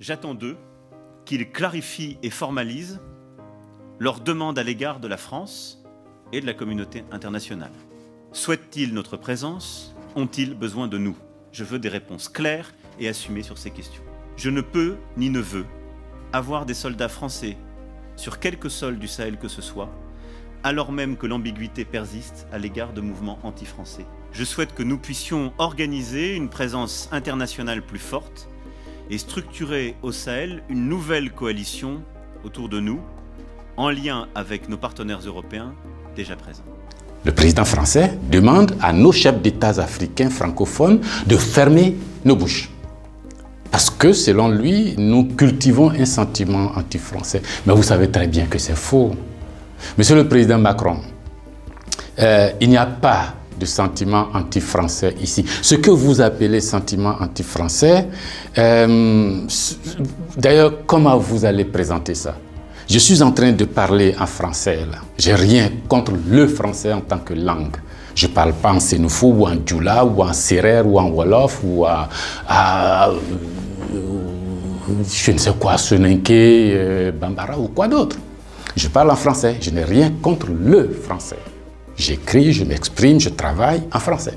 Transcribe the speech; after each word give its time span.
J'attends 0.00 0.32
d'eux 0.32 0.56
qu'ils 1.26 1.50
clarifient 1.50 2.16
et 2.22 2.30
formalisent 2.30 3.00
leurs 3.98 4.20
demandes 4.20 4.58
à 4.58 4.62
l'égard 4.62 4.98
de 4.98 5.06
la 5.06 5.18
France 5.18 5.84
et 6.32 6.40
de 6.40 6.46
la 6.46 6.54
communauté 6.54 7.04
internationale. 7.12 7.70
Souhaitent-ils 8.32 8.94
notre 8.94 9.18
présence? 9.18 9.94
Ont-ils 10.16 10.54
besoin 10.54 10.88
de 10.88 10.96
nous? 10.96 11.18
Je 11.52 11.64
veux 11.64 11.78
des 11.78 11.90
réponses 11.90 12.30
claires 12.30 12.72
et 12.98 13.08
assumées 13.08 13.42
sur 13.42 13.58
ces 13.58 13.70
questions. 13.70 14.02
Je 14.38 14.48
ne 14.48 14.62
peux 14.62 14.96
ni 15.18 15.28
ne 15.28 15.40
veux 15.40 15.66
avoir 16.32 16.64
des 16.64 16.72
soldats 16.72 17.10
français 17.10 17.58
sur 18.16 18.38
quelque 18.38 18.70
sol 18.70 18.98
du 18.98 19.06
Sahel 19.06 19.36
que 19.36 19.48
ce 19.48 19.60
soit, 19.60 19.90
alors 20.62 20.92
même 20.92 21.18
que 21.18 21.26
l'ambiguïté 21.26 21.84
persiste 21.84 22.46
à 22.52 22.58
l'égard 22.58 22.94
de 22.94 23.02
mouvements 23.02 23.38
anti-français. 23.42 24.06
Je 24.32 24.44
souhaite 24.44 24.74
que 24.74 24.82
nous 24.82 24.98
puissions 24.98 25.52
organiser 25.58 26.36
une 26.36 26.48
présence 26.48 27.10
internationale 27.12 27.82
plus 27.82 27.98
forte 27.98 28.48
et 29.10 29.18
structurer 29.18 29.96
au 30.02 30.12
Sahel 30.12 30.62
une 30.68 30.88
nouvelle 30.88 31.32
coalition 31.32 32.00
autour 32.44 32.68
de 32.68 32.80
nous, 32.80 33.00
en 33.76 33.90
lien 33.90 34.28
avec 34.34 34.68
nos 34.68 34.76
partenaires 34.76 35.20
européens 35.26 35.74
déjà 36.14 36.36
présents. 36.36 36.64
Le 37.24 37.32
président 37.32 37.64
français 37.64 38.18
demande 38.30 38.74
à 38.80 38.92
nos 38.92 39.12
chefs 39.12 39.42
d'État 39.42 39.80
africains 39.80 40.30
francophones 40.30 41.00
de 41.26 41.36
fermer 41.36 41.96
nos 42.24 42.36
bouches. 42.36 42.70
Parce 43.70 43.90
que, 43.90 44.12
selon 44.12 44.48
lui, 44.48 44.94
nous 44.96 45.24
cultivons 45.24 45.90
un 45.90 46.06
sentiment 46.06 46.72
anti-français. 46.76 47.42
Mais 47.66 47.74
vous 47.74 47.82
savez 47.82 48.10
très 48.10 48.26
bien 48.26 48.46
que 48.46 48.58
c'est 48.58 48.76
faux. 48.76 49.14
Monsieur 49.96 50.16
le 50.16 50.26
Président 50.26 50.58
Macron, 50.58 51.00
euh, 52.18 52.50
il 52.60 52.68
n'y 52.70 52.76
a 52.76 52.86
pas 52.86 53.34
de 53.60 53.66
sentiment 53.66 54.26
anti-français 54.34 55.14
ici. 55.22 55.44
Ce 55.62 55.74
que 55.76 55.90
vous 55.90 56.20
appelez 56.20 56.60
sentiment 56.60 57.14
anti-français, 57.20 58.08
euh, 58.58 59.46
d'ailleurs, 60.36 60.72
comment 60.86 61.18
vous 61.18 61.44
allez 61.44 61.66
présenter 61.66 62.14
ça? 62.14 62.34
Je 62.88 62.98
suis 62.98 63.22
en 63.22 63.30
train 63.30 63.52
de 63.52 63.64
parler 63.66 64.16
en 64.18 64.26
français 64.26 64.78
là. 64.90 64.98
J'ai 65.16 65.34
rien 65.34 65.70
contre 65.86 66.12
le 66.28 66.48
français 66.48 66.92
en 66.92 67.02
tant 67.02 67.18
que 67.18 67.34
langue. 67.34 67.76
Je 68.16 68.26
ne 68.26 68.32
parle 68.32 68.52
pas 68.54 68.72
en 68.72 68.80
sénoufou 68.80 69.28
ou 69.38 69.46
en 69.46 69.54
djoula 69.64 70.04
ou 70.04 70.22
en 70.22 70.32
serer 70.32 70.80
ou 70.80 70.98
en 70.98 71.08
wolof 71.08 71.60
ou 71.62 71.84
à, 71.86 72.08
je 75.08 75.30
ne 75.30 75.38
sais 75.38 75.52
quoi, 75.58 75.76
euh, 75.90 77.12
Bambara 77.12 77.56
ou 77.58 77.68
quoi 77.68 77.86
d'autre. 77.86 78.16
Je 78.76 78.88
parle 78.88 79.10
en 79.10 79.16
français, 79.16 79.56
je 79.60 79.70
n'ai 79.70 79.84
rien 79.84 80.12
contre 80.20 80.48
le 80.48 80.90
français. 80.90 81.38
J'écris, 81.96 82.52
je 82.52 82.64
m'exprime, 82.64 83.20
je 83.20 83.28
travaille 83.28 83.82
en 83.92 84.00
français. 84.00 84.34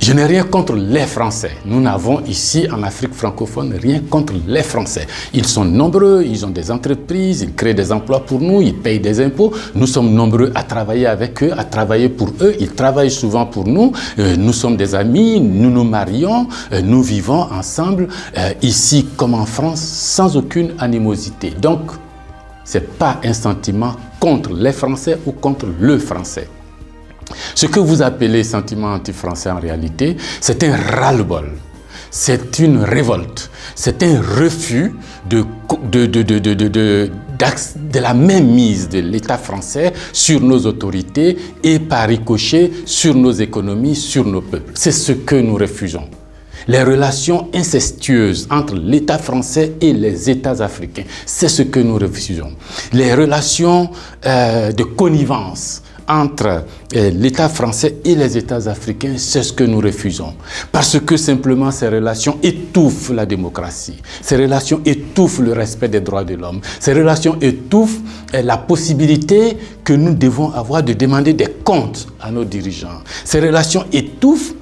Je 0.00 0.14
n'ai 0.14 0.24
rien 0.24 0.44
contre 0.44 0.74
les 0.76 1.04
Français. 1.04 1.50
Nous 1.66 1.78
n'avons 1.78 2.24
ici 2.24 2.66
en 2.72 2.82
Afrique 2.82 3.12
francophone 3.12 3.74
rien 3.80 4.00
contre 4.08 4.32
les 4.46 4.62
Français. 4.62 5.06
Ils 5.34 5.46
sont 5.46 5.64
nombreux, 5.64 6.24
ils 6.26 6.44
ont 6.46 6.50
des 6.50 6.70
entreprises, 6.70 7.42
ils 7.42 7.54
créent 7.54 7.74
des 7.74 7.92
emplois 7.92 8.24
pour 8.24 8.40
nous, 8.40 8.62
ils 8.62 8.74
payent 8.74 8.98
des 8.98 9.20
impôts. 9.20 9.52
Nous 9.74 9.86
sommes 9.86 10.12
nombreux 10.14 10.50
à 10.54 10.62
travailler 10.62 11.06
avec 11.06 11.42
eux, 11.42 11.52
à 11.56 11.64
travailler 11.64 12.08
pour 12.08 12.30
eux. 12.40 12.54
Ils 12.58 12.72
travaillent 12.72 13.10
souvent 13.10 13.44
pour 13.44 13.66
nous. 13.66 13.92
Euh, 14.18 14.36
nous 14.36 14.54
sommes 14.54 14.76
des 14.76 14.94
amis, 14.94 15.38
nous 15.38 15.70
nous 15.70 15.84
marions, 15.84 16.48
euh, 16.72 16.80
nous 16.80 17.02
vivons 17.02 17.42
ensemble 17.52 18.08
euh, 18.38 18.54
ici 18.62 19.06
comme 19.18 19.34
en 19.34 19.44
France 19.44 19.80
sans 19.80 20.34
aucune 20.34 20.72
animosité. 20.78 21.50
Donc, 21.50 21.92
ce 22.70 22.78
n'est 22.78 22.84
pas 22.84 23.20
un 23.24 23.32
sentiment 23.32 23.96
contre 24.20 24.52
les 24.52 24.70
Français 24.70 25.18
ou 25.26 25.32
contre 25.32 25.66
le 25.80 25.98
Français. 25.98 26.46
Ce 27.56 27.66
que 27.66 27.80
vous 27.80 28.00
appelez 28.00 28.44
sentiment 28.44 28.92
anti-français 28.94 29.50
en 29.50 29.58
réalité, 29.58 30.16
c'est 30.40 30.62
un 30.62 30.76
ras-le-bol. 30.76 31.50
C'est 32.12 32.60
une 32.60 32.78
révolte. 32.78 33.50
C'est 33.74 34.02
un 34.04 34.20
refus 34.20 34.94
de, 35.28 35.44
de, 35.90 36.06
de, 36.06 36.22
de, 36.38 37.10
la 37.98 38.14
même 38.14 38.46
mise 38.48 38.88
de 38.88 39.00
l'État 39.00 39.38
français 39.38 39.92
sur 40.12 40.40
nos 40.40 40.66
autorités 40.66 41.38
et 41.64 41.80
par 41.80 42.08
ricochet 42.08 42.70
sur 42.84 43.14
nos 43.16 43.32
économies, 43.32 43.96
sur 43.96 44.24
nos 44.24 44.42
peuples. 44.42 44.72
C'est 44.74 44.92
ce 44.92 45.12
que 45.12 45.36
nous 45.36 45.54
refusons 45.56 46.08
les 46.70 46.84
relations 46.84 47.48
incestueuses 47.52 48.46
entre 48.48 48.76
l'État 48.76 49.18
français 49.18 49.72
et 49.80 49.92
les 49.92 50.30
États 50.30 50.62
africains. 50.62 51.02
C'est 51.26 51.48
ce 51.48 51.62
que 51.62 51.80
nous 51.80 51.96
refusons. 51.98 52.52
Les 52.92 53.12
relations 53.12 53.90
euh, 54.24 54.70
de 54.70 54.84
connivence 54.84 55.82
entre 56.06 56.64
euh, 56.94 57.10
l'État 57.10 57.48
français 57.48 57.96
et 58.04 58.14
les 58.14 58.38
États 58.38 58.68
africains, 58.68 59.14
c'est 59.16 59.42
ce 59.42 59.52
que 59.52 59.64
nous 59.64 59.80
refusons. 59.80 60.32
Parce 60.70 61.00
que 61.00 61.16
simplement 61.16 61.72
ces 61.72 61.88
relations 61.88 62.38
étouffent 62.40 63.10
la 63.10 63.26
démocratie, 63.26 64.00
ces 64.22 64.36
relations 64.36 64.80
étouffent 64.84 65.40
le 65.40 65.52
respect 65.52 65.88
des 65.88 66.00
droits 66.00 66.24
de 66.24 66.36
l'homme, 66.36 66.60
ces 66.78 66.92
relations 66.92 67.36
étouffent 67.40 67.98
euh, 68.34 68.42
la 68.42 68.56
possibilité 68.58 69.56
que 69.82 69.92
nous 69.92 70.14
devons 70.14 70.52
avoir 70.52 70.84
de 70.84 70.92
demander 70.92 71.32
des 71.32 71.48
comptes 71.64 72.06
à 72.20 72.30
nos 72.30 72.44
dirigeants. 72.44 73.00
Ces 73.24 73.40
relations 73.40 73.84
étouffent 73.92 74.54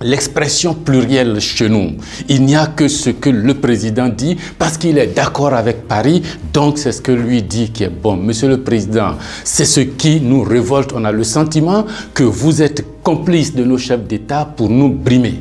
l'expression 0.00 0.74
plurielle 0.74 1.40
chez 1.40 1.68
nous. 1.68 1.92
Il 2.28 2.44
n'y 2.44 2.56
a 2.56 2.66
que 2.66 2.88
ce 2.88 3.10
que 3.10 3.30
le 3.30 3.54
président 3.54 4.08
dit 4.08 4.36
parce 4.58 4.76
qu'il 4.76 4.98
est 4.98 5.08
d'accord 5.08 5.54
avec 5.54 5.86
Paris, 5.88 6.22
donc 6.52 6.78
c'est 6.78 6.92
ce 6.92 7.02
que 7.02 7.12
lui 7.12 7.42
dit 7.42 7.70
qui 7.70 7.84
est 7.84 7.88
bon. 7.88 8.16
Monsieur 8.16 8.48
le 8.48 8.60
président, 8.62 9.14
c'est 9.44 9.64
ce 9.64 9.80
qui 9.80 10.20
nous 10.20 10.42
révolte. 10.42 10.92
On 10.94 11.04
a 11.04 11.12
le 11.12 11.24
sentiment 11.24 11.86
que 12.14 12.24
vous 12.24 12.62
êtes 12.62 12.84
complice 13.02 13.54
de 13.54 13.64
nos 13.64 13.78
chefs 13.78 14.06
d'État 14.06 14.44
pour 14.44 14.68
nous 14.68 14.90
brimer. 14.90 15.40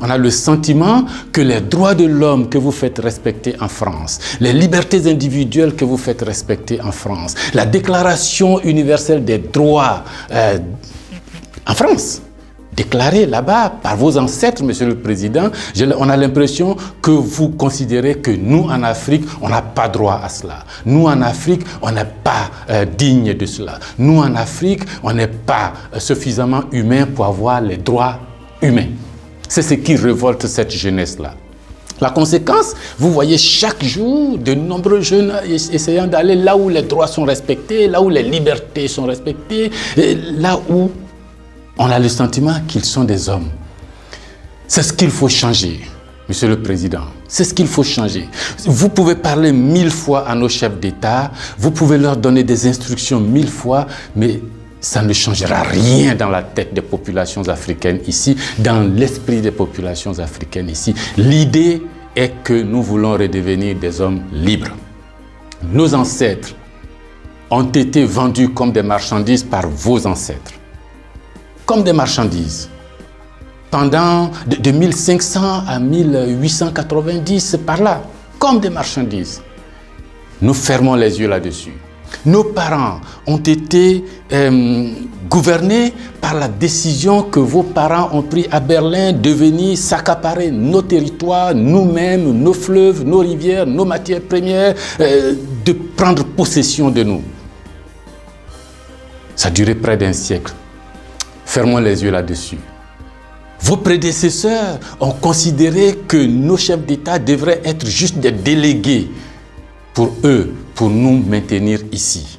On 0.00 0.10
a 0.10 0.18
le 0.18 0.30
sentiment 0.30 1.04
que 1.32 1.40
les 1.40 1.60
droits 1.60 1.94
de 1.94 2.04
l'homme 2.06 2.48
que 2.48 2.58
vous 2.58 2.72
faites 2.72 2.98
respecter 2.98 3.54
en 3.60 3.68
France, 3.68 4.18
les 4.40 4.52
libertés 4.52 5.08
individuelles 5.08 5.76
que 5.76 5.84
vous 5.84 5.96
faites 5.96 6.22
respecter 6.22 6.80
en 6.80 6.90
France, 6.90 7.34
la 7.54 7.66
déclaration 7.66 8.60
universelle 8.62 9.24
des 9.24 9.38
droits 9.38 10.02
euh, 10.32 10.58
en 11.66 11.74
France, 11.74 12.22
déclaré 12.74 13.26
là-bas 13.26 13.70
par 13.82 13.96
vos 13.96 14.16
ancêtres, 14.18 14.62
Monsieur 14.62 14.86
le 14.86 14.96
Président, 14.96 15.50
on 15.98 16.08
a 16.08 16.16
l'impression 16.16 16.76
que 17.00 17.10
vous 17.10 17.50
considérez 17.50 18.16
que 18.16 18.30
nous, 18.30 18.64
en 18.64 18.82
Afrique, 18.82 19.24
on 19.40 19.48
n'a 19.48 19.62
pas 19.62 19.88
droit 19.88 20.20
à 20.22 20.28
cela. 20.28 20.64
Nous, 20.86 21.06
en 21.06 21.20
Afrique, 21.22 21.62
on 21.82 21.90
n'est 21.92 22.04
pas 22.24 22.50
euh, 22.70 22.84
digne 22.84 23.34
de 23.34 23.46
cela. 23.46 23.78
Nous, 23.98 24.18
en 24.18 24.34
Afrique, 24.34 24.82
on 25.02 25.12
n'est 25.12 25.28
pas 25.28 25.72
euh, 25.94 25.98
suffisamment 25.98 26.62
humain 26.72 27.06
pour 27.06 27.26
avoir 27.26 27.60
les 27.60 27.76
droits 27.76 28.18
humains. 28.62 28.88
C'est 29.48 29.62
ce 29.62 29.74
qui 29.74 29.96
révolte 29.96 30.46
cette 30.46 30.70
jeunesse-là. 30.70 31.34
La 32.00 32.10
conséquence, 32.10 32.74
vous 32.98 33.12
voyez 33.12 33.38
chaque 33.38 33.84
jour 33.84 34.36
de 34.36 34.54
nombreux 34.54 35.02
jeunes 35.02 35.32
essayant 35.46 36.08
d'aller 36.08 36.34
là 36.34 36.56
où 36.56 36.68
les 36.68 36.82
droits 36.82 37.06
sont 37.06 37.22
respectés, 37.22 37.86
là 37.86 38.02
où 38.02 38.08
les 38.08 38.24
libertés 38.24 38.88
sont 38.88 39.04
respectées, 39.04 39.70
là 40.38 40.58
où 40.68 40.90
on 41.82 41.90
a 41.90 41.98
le 41.98 42.08
sentiment 42.08 42.60
qu'ils 42.68 42.84
sont 42.84 43.02
des 43.02 43.28
hommes. 43.28 43.48
C'est 44.68 44.84
ce 44.84 44.92
qu'il 44.92 45.10
faut 45.10 45.28
changer, 45.28 45.80
Monsieur 46.28 46.48
le 46.48 46.62
Président. 46.62 47.06
C'est 47.26 47.42
ce 47.42 47.52
qu'il 47.52 47.66
faut 47.66 47.82
changer. 47.82 48.28
Vous 48.66 48.88
pouvez 48.88 49.16
parler 49.16 49.50
mille 49.50 49.90
fois 49.90 50.28
à 50.28 50.36
nos 50.36 50.48
chefs 50.48 50.78
d'État, 50.78 51.32
vous 51.58 51.72
pouvez 51.72 51.98
leur 51.98 52.16
donner 52.16 52.44
des 52.44 52.68
instructions 52.68 53.18
mille 53.18 53.48
fois, 53.48 53.88
mais 54.14 54.40
ça 54.80 55.02
ne 55.02 55.12
changera 55.12 55.62
rien 55.62 56.14
dans 56.14 56.28
la 56.28 56.44
tête 56.44 56.72
des 56.72 56.82
populations 56.82 57.48
africaines 57.48 57.98
ici, 58.06 58.36
dans 58.58 58.88
l'esprit 58.94 59.40
des 59.40 59.50
populations 59.50 60.16
africaines 60.20 60.70
ici. 60.70 60.94
L'idée 61.16 61.82
est 62.14 62.32
que 62.44 62.62
nous 62.62 62.82
voulons 62.82 63.14
redevenir 63.14 63.74
des 63.74 64.00
hommes 64.00 64.22
libres. 64.32 64.70
Nos 65.64 65.94
ancêtres 65.94 66.54
ont 67.50 67.68
été 67.70 68.04
vendus 68.04 68.50
comme 68.50 68.70
des 68.70 68.84
marchandises 68.84 69.42
par 69.42 69.68
vos 69.68 70.06
ancêtres 70.06 70.52
comme 71.66 71.82
des 71.82 71.92
marchandises. 71.92 72.68
Pendant 73.70 74.30
de, 74.46 74.70
1500 74.70 75.64
à 75.66 75.78
1890, 75.78 77.58
par 77.64 77.80
là, 77.80 78.02
comme 78.38 78.60
des 78.60 78.70
marchandises. 78.70 79.40
Nous 80.42 80.54
fermons 80.54 80.94
les 80.94 81.18
yeux 81.20 81.28
là-dessus. 81.28 81.72
Nos 82.26 82.44
parents 82.44 83.00
ont 83.26 83.38
été 83.38 84.04
euh, 84.32 84.90
gouvernés 85.30 85.94
par 86.20 86.34
la 86.34 86.48
décision 86.48 87.22
que 87.22 87.40
vos 87.40 87.62
parents 87.62 88.10
ont 88.12 88.22
prise 88.22 88.48
à 88.50 88.60
Berlin 88.60 89.12
de 89.12 89.30
venir 89.30 89.78
s'accaparer 89.78 90.50
nos 90.50 90.82
territoires, 90.82 91.54
nous-mêmes, 91.54 92.30
nos 92.32 92.52
fleuves, 92.52 93.04
nos 93.04 93.20
rivières, 93.20 93.66
nos 93.66 93.84
matières 93.84 94.20
premières, 94.20 94.74
euh, 95.00 95.34
de 95.64 95.72
prendre 95.72 96.24
possession 96.24 96.90
de 96.90 97.02
nous. 97.02 97.22
Ça 99.34 99.48
a 99.48 99.50
duré 99.50 99.74
près 99.74 99.96
d'un 99.96 100.12
siècle. 100.12 100.52
Fermons 101.52 101.80
les 101.80 102.02
yeux 102.02 102.10
là-dessus. 102.10 102.56
Vos 103.60 103.76
prédécesseurs 103.76 104.80
ont 105.00 105.12
considéré 105.12 105.98
que 106.08 106.16
nos 106.16 106.56
chefs 106.56 106.86
d'État 106.86 107.18
devraient 107.18 107.60
être 107.62 107.84
juste 107.84 108.16
des 108.16 108.32
délégués 108.32 109.10
pour 109.92 110.14
eux, 110.24 110.54
pour 110.74 110.88
nous 110.88 111.22
maintenir 111.22 111.80
ici. 111.92 112.38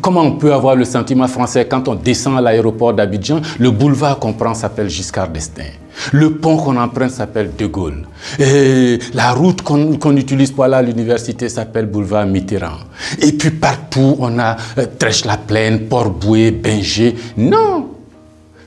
Comment 0.00 0.22
on 0.22 0.32
peut 0.32 0.52
avoir 0.52 0.76
le 0.76 0.84
sentiment 0.84 1.26
français 1.26 1.66
quand 1.66 1.88
on 1.88 1.94
descend 1.94 2.36
à 2.36 2.40
l'aéroport 2.40 2.92
d'Abidjan 2.92 3.40
Le 3.58 3.70
boulevard 3.70 4.18
qu'on 4.18 4.34
prend 4.34 4.54
s'appelle 4.54 4.88
Giscard 4.88 5.28
d'Estaing. 5.30 5.72
Le 6.12 6.34
pont 6.34 6.56
qu'on 6.56 6.76
emprunte 6.76 7.10
s'appelle 7.10 7.52
De 7.56 7.66
Gaulle. 7.66 8.06
Et 8.38 8.98
la 9.14 9.32
route 9.32 9.62
qu'on 9.62 10.16
utilise 10.16 10.52
pour 10.52 10.64
aller 10.64 10.74
à 10.74 10.82
l'université 10.82 11.48
s'appelle 11.48 11.86
boulevard 11.86 12.26
Mitterrand. 12.26 12.78
Et 13.20 13.32
puis 13.32 13.50
partout, 13.50 14.16
on 14.20 14.38
a 14.38 14.56
euh, 14.78 14.86
Trèche-la-Plaine, 14.98 15.88
Port-Boué, 15.88 16.50
Binger. 16.50 17.16
Non 17.36 17.88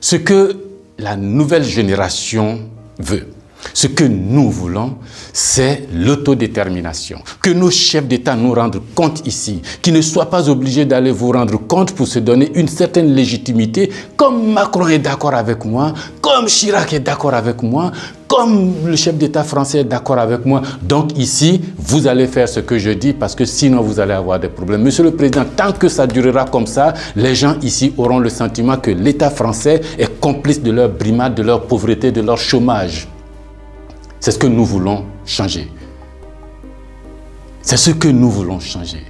Ce 0.00 0.16
que 0.16 0.56
la 0.98 1.16
nouvelle 1.16 1.64
génération 1.64 2.60
veut, 2.98 3.28
ce 3.74 3.86
que 3.86 4.04
nous 4.04 4.50
voulons, 4.50 4.96
c'est 5.32 5.88
l'autodétermination. 5.92 7.18
Que 7.40 7.50
nos 7.50 7.70
chefs 7.70 8.06
d'État 8.06 8.34
nous 8.34 8.52
rendent 8.52 8.82
compte 8.94 9.26
ici, 9.26 9.62
qu'ils 9.80 9.94
ne 9.94 10.02
soient 10.02 10.30
pas 10.30 10.48
obligés 10.48 10.84
d'aller 10.84 11.10
vous 11.10 11.32
rendre 11.32 11.58
compte 11.58 11.92
pour 11.92 12.06
se 12.06 12.18
donner 12.18 12.50
une 12.54 12.68
certaine 12.68 13.14
légitimité, 13.14 13.90
comme 14.16 14.52
Macron 14.52 14.88
est 14.88 14.98
d'accord 14.98 15.34
avec 15.34 15.64
moi, 15.64 15.94
comme 16.20 16.46
Chirac 16.46 16.92
est 16.92 17.00
d'accord 17.00 17.34
avec 17.34 17.62
moi, 17.62 17.92
comme 18.32 18.72
le 18.86 18.96
chef 18.96 19.16
d'État 19.16 19.44
français 19.44 19.80
est 19.80 19.84
d'accord 19.84 20.18
avec 20.18 20.46
moi. 20.46 20.62
Donc 20.82 21.18
ici, 21.18 21.60
vous 21.76 22.06
allez 22.06 22.26
faire 22.26 22.48
ce 22.48 22.60
que 22.60 22.78
je 22.78 22.90
dis 22.90 23.12
parce 23.12 23.34
que 23.34 23.44
sinon 23.44 23.82
vous 23.82 24.00
allez 24.00 24.14
avoir 24.14 24.40
des 24.40 24.48
problèmes. 24.48 24.82
Monsieur 24.82 25.04
le 25.04 25.10
Président, 25.10 25.44
tant 25.54 25.72
que 25.72 25.88
ça 25.88 26.06
durera 26.06 26.46
comme 26.46 26.66
ça, 26.66 26.94
les 27.14 27.34
gens 27.34 27.56
ici 27.62 27.92
auront 27.98 28.18
le 28.18 28.30
sentiment 28.30 28.78
que 28.78 28.90
l'État 28.90 29.28
français 29.28 29.82
est 29.98 30.18
complice 30.18 30.62
de 30.62 30.70
leur 30.70 30.88
brimade, 30.88 31.34
de 31.34 31.42
leur 31.42 31.66
pauvreté, 31.66 32.10
de 32.10 32.22
leur 32.22 32.38
chômage. 32.38 33.06
C'est 34.22 34.30
ce 34.30 34.38
que 34.38 34.46
nous 34.46 34.64
voulons 34.64 35.04
changer. 35.26 35.68
C'est 37.60 37.76
ce 37.76 37.90
que 37.90 38.06
nous 38.06 38.30
voulons 38.30 38.60
changer. 38.60 39.02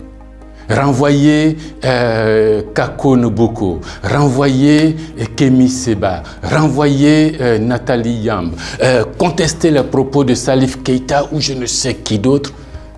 Renvoyer 0.71 1.59
euh, 1.85 2.63
Kako 2.75 3.19
Noboko, 3.19 3.83
renvoyer 4.03 4.97
euh, 5.21 5.25
Kemi 5.37 5.69
Seba, 5.69 6.23
renvoyer 6.43 7.37
euh, 7.43 7.59
Nathalie 7.59 8.27
euh, 8.31 9.05
contester 9.19 9.71
les 9.71 9.83
propos 9.83 10.25
de 10.25 10.33
Salif 10.33 10.83
Keita 10.83 11.29
ou 11.31 11.43
je 11.43 11.53
ne 11.53 11.67
sais 11.67 11.97
qui 11.97 12.19
d'autre, 12.19 12.55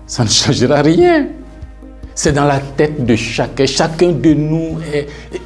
ça 0.07 0.23
ne 0.23 0.29
changera 0.29 0.81
rien. 0.81 1.27
C'est 2.17 2.31
dans 2.31 2.45
la 2.45 2.59
tête 2.59 3.05
de 3.05 3.13
chacun. 3.17 3.65
Chacun 3.65 4.13
de 4.13 4.33
nous, 4.33 4.77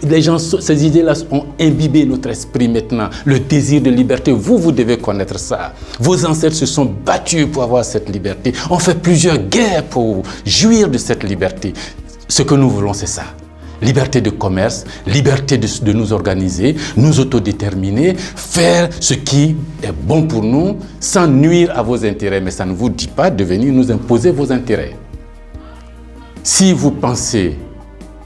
les 0.04 0.22
gens, 0.22 0.38
ces 0.38 0.86
idées-là 0.86 1.14
ont 1.32 1.46
imbibé 1.60 2.06
notre 2.06 2.30
esprit 2.30 2.68
maintenant. 2.70 3.10
Le 3.26 3.40
désir 3.40 3.82
de 3.82 3.90
liberté, 3.90 4.32
vous, 4.32 4.60
vous 4.60 4.72
devez 4.72 5.00
connaître 5.00 5.40
ça. 5.40 5.74
Vos 6.00 6.24
ancêtres 6.28 6.56
se 6.56 6.68
sont 6.68 6.86
battus 6.86 7.48
pour 7.52 7.64
avoir 7.64 7.84
cette 7.84 8.08
liberté. 8.10 8.54
On 8.70 8.78
fait 8.78 8.94
plusieurs 9.02 9.40
guerres 9.40 9.86
pour 9.86 10.22
jouir 10.46 10.90
de 10.90 11.00
cette 11.00 11.24
liberté. 11.24 11.74
Ce 12.28 12.44
que 12.44 12.54
nous 12.54 12.70
voulons, 12.70 12.94
c'est 12.94 13.08
ça. 13.08 13.24
Liberté 13.82 14.22
de 14.22 14.30
commerce, 14.30 14.86
liberté 15.08 15.58
de, 15.58 15.68
de, 15.84 15.94
nous 15.94 16.14
organiser, 16.14 16.76
nous 16.96 17.20
autodéterminer, 17.20 18.14
faire 18.16 18.90
ce 19.00 19.16
qui 19.16 19.56
est 19.82 19.92
bon 19.92 20.28
pour 20.28 20.44
nous 20.44 20.78
sans 21.00 21.26
nuire 21.26 21.72
à 21.76 21.82
vos 21.82 22.06
intérêts. 22.06 22.42
Mais 22.42 22.52
ça 22.52 22.66
ne 22.66 22.74
vous 22.74 22.90
dit 22.90 23.08
pas 23.08 23.32
de 23.32 23.44
venir 23.44 23.74
nous 23.74 23.92
imposer 23.92 24.30
vos 24.30 24.52
intérêts. 24.52 24.94
Si 26.44 26.74
vous 26.74 26.92
pensez, 26.92 27.58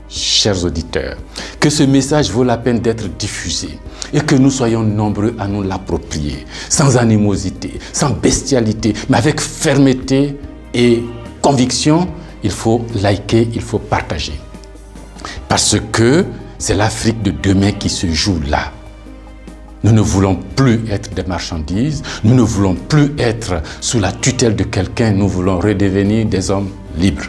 chers 0.08 0.64
auditeurs, 0.64 1.18
que 1.60 1.70
ce 1.70 1.84
message 1.84 2.30
vaut 2.32 2.44
la 2.44 2.58
peine 2.58 2.80
d'être 2.80 3.08
diffusé 3.18 3.80
et 4.14 4.22
que 4.22 4.36
nous 4.36 4.52
soyons 4.52 4.84
nombreux 4.84 5.36
à 5.40 5.48
nous 5.48 5.64
l'approprier, 5.64 6.46
sans 6.70 6.98
animosité, 6.98 7.80
sans 7.92 8.12
bestialité, 8.12 8.94
mais 9.10 9.18
avec 9.18 9.42
fermeté 9.42 10.38
et 10.74 11.04
conviction, 11.42 12.08
il 12.44 12.52
faut 12.52 12.86
liker, 13.02 13.50
il 13.54 13.62
faut 13.62 13.80
partager. 13.80 14.40
Parce 15.50 15.78
que 15.92 16.26
c'est 16.60 16.76
l'Afrique 16.76 17.24
de 17.24 17.32
demain 17.32 17.72
qui 17.72 17.90
se 17.90 18.08
joue 18.12 18.40
là. 18.48 18.72
Nous 19.84 19.92
ne 19.92 20.02
voulons 20.02 20.38
plus 20.56 20.80
être 20.90 21.14
des 21.14 21.24
marchandises, 21.24 22.04
nous 22.24 22.36
ne 22.36 22.42
voulons 22.42 22.76
plus 22.76 23.14
être 23.18 23.62
sous 23.82 24.00
la 24.00 24.12
tutelle 24.12 24.56
de 24.56 24.64
quelqu'un, 24.64 25.12
nous 25.12 25.28
voulons 25.28 25.60
redevenir 25.60 26.26
des 26.26 26.52
hommes 26.52 26.70
libres. 26.98 27.26